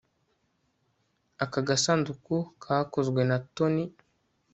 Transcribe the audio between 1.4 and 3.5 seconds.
Aka gasanduku kakozwe na